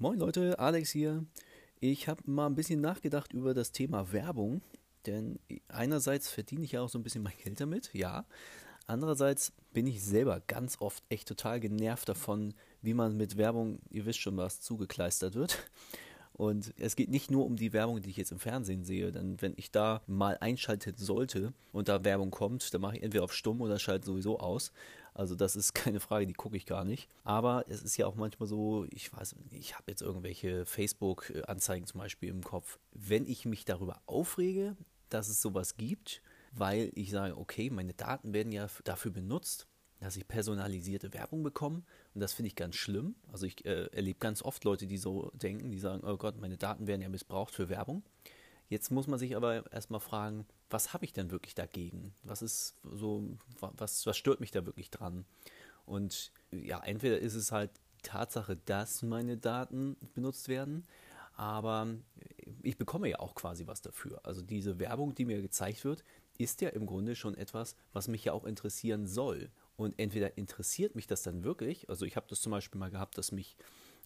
[0.00, 1.24] Moin Leute, Alex hier.
[1.80, 4.62] Ich habe mal ein bisschen nachgedacht über das Thema Werbung,
[5.06, 8.24] denn einerseits verdiene ich ja auch so ein bisschen mein Geld damit, ja.
[8.86, 14.06] Andererseits bin ich selber ganz oft echt total genervt davon, wie man mit Werbung, ihr
[14.06, 15.68] wisst schon was, zugekleistert wird.
[16.32, 19.42] Und es geht nicht nur um die Werbung, die ich jetzt im Fernsehen sehe, denn
[19.42, 23.34] wenn ich da mal einschalten sollte und da Werbung kommt, dann mache ich entweder auf
[23.34, 24.70] stumm oder schalte sowieso aus.
[25.18, 27.08] Also das ist keine Frage, die gucke ich gar nicht.
[27.24, 32.00] Aber es ist ja auch manchmal so, ich weiß, ich habe jetzt irgendwelche Facebook-Anzeigen zum
[32.00, 32.78] Beispiel im Kopf.
[32.92, 34.76] Wenn ich mich darüber aufrege,
[35.08, 36.22] dass es sowas gibt,
[36.52, 39.66] weil ich sage, okay, meine Daten werden ja dafür benutzt,
[40.00, 41.82] dass ich personalisierte Werbung bekomme.
[42.14, 43.16] Und das finde ich ganz schlimm.
[43.32, 46.56] Also ich äh, erlebe ganz oft Leute, die so denken, die sagen, oh Gott, meine
[46.56, 48.04] Daten werden ja missbraucht für Werbung.
[48.68, 52.14] Jetzt muss man sich aber erstmal fragen, was habe ich denn wirklich dagegen?
[52.22, 55.24] Was ist so, was, was stört mich da wirklich dran?
[55.86, 60.86] Und ja, entweder ist es halt die Tatsache, dass meine Daten benutzt werden,
[61.34, 61.86] aber
[62.62, 64.20] ich bekomme ja auch quasi was dafür.
[64.24, 66.04] Also diese Werbung, die mir gezeigt wird,
[66.36, 69.50] ist ja im Grunde schon etwas, was mich ja auch interessieren soll.
[69.76, 73.16] Und entweder interessiert mich das dann wirklich, also ich habe das zum Beispiel mal gehabt,
[73.16, 73.56] dass mich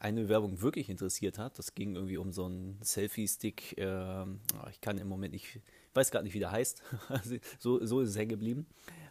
[0.00, 1.58] eine Werbung wirklich interessiert hat.
[1.58, 3.78] Das ging irgendwie um so einen Selfie-Stick.
[3.78, 4.24] Äh,
[4.70, 5.60] ich kann im Moment nicht,
[5.94, 6.82] weiß gar nicht, wie der heißt.
[7.58, 8.66] So, so ist es hängen geblieben.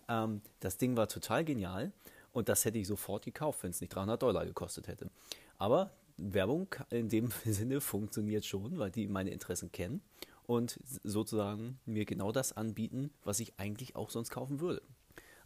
[0.08, 1.92] Ähm, das Ding war total genial
[2.32, 5.10] und das hätte ich sofort gekauft, wenn es nicht 300 Dollar gekostet hätte.
[5.58, 10.02] Aber Werbung in dem Sinne funktioniert schon, weil die meine Interessen kennen
[10.46, 14.82] und sozusagen mir genau das anbieten, was ich eigentlich auch sonst kaufen würde.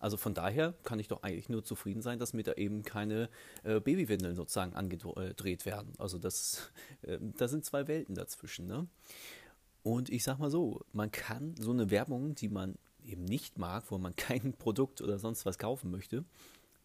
[0.02, 3.30] Also von daher kann ich doch eigentlich nur zufrieden sein, dass mir da eben keine
[3.63, 5.94] äh, Babywindeln sozusagen angedreht werden.
[5.99, 6.71] Also das,
[7.03, 8.66] äh, da sind zwei Welten dazwischen.
[8.66, 8.88] Ne?
[9.83, 13.83] Und ich sag mal so, man kann so eine Werbung, die man eben nicht mag,
[13.89, 16.25] wo man kein Produkt oder sonst was kaufen möchte,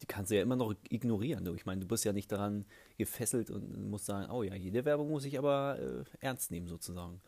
[0.03, 1.47] die kannst du ja immer noch ignorieren.
[1.57, 2.67] Ich meine, du bist ja nicht daran
[2.99, 7.23] gefesselt und musst sagen, oh ja, jede Werbung muss ich aber äh, ernst nehmen sozusagen.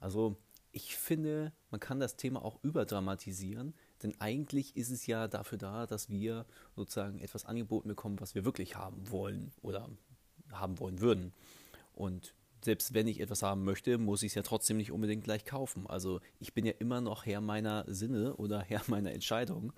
[0.00, 0.36] Also
[0.78, 5.86] ich finde, man kann das Thema auch überdramatisieren, denn eigentlich ist es ja dafür da,
[5.86, 6.46] dass wir
[6.76, 9.90] sozusagen etwas angeboten bekommen, was wir wirklich haben wollen oder
[10.52, 11.32] haben wollen würden.
[11.94, 12.32] Und
[12.64, 15.88] selbst wenn ich etwas haben möchte, muss ich es ja trotzdem nicht unbedingt gleich kaufen.
[15.88, 19.72] Also ich bin ja immer noch Herr meiner Sinne oder Herr meiner Entscheidung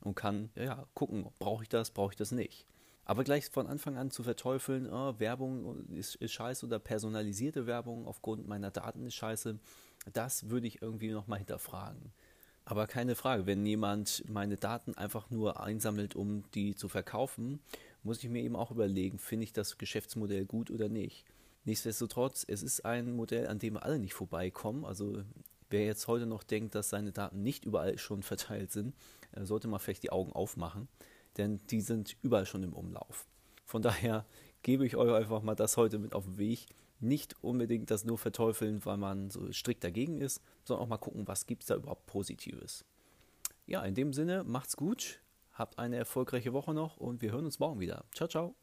[0.00, 2.66] und kann ja gucken, brauche ich das, brauche ich das nicht.
[3.04, 8.06] Aber gleich von Anfang an zu verteufeln, oh, Werbung ist, ist scheiße oder personalisierte Werbung
[8.06, 9.58] aufgrund meiner Daten ist scheiße,
[10.12, 12.12] das würde ich irgendwie nochmal hinterfragen.
[12.64, 17.60] Aber keine Frage, wenn jemand meine Daten einfach nur einsammelt, um die zu verkaufen,
[18.04, 21.24] muss ich mir eben auch überlegen, finde ich das Geschäftsmodell gut oder nicht.
[21.64, 24.84] Nichtsdestotrotz, es ist ein Modell, an dem alle nicht vorbeikommen.
[24.84, 25.22] Also
[25.70, 28.94] wer jetzt heute noch denkt, dass seine Daten nicht überall schon verteilt sind,
[29.32, 30.88] äh, sollte mal vielleicht die Augen aufmachen,
[31.36, 33.26] denn die sind überall schon im Umlauf.
[33.64, 34.26] Von daher
[34.62, 36.66] gebe ich euch einfach mal das heute mit auf den Weg
[37.02, 41.26] nicht unbedingt das nur verteufeln, weil man so strikt dagegen ist, sondern auch mal gucken,
[41.26, 42.84] was gibt es da überhaupt Positives.
[43.66, 45.20] Ja, in dem Sinne, macht's gut,
[45.52, 48.04] habt eine erfolgreiche Woche noch und wir hören uns morgen wieder.
[48.12, 48.61] Ciao, ciao.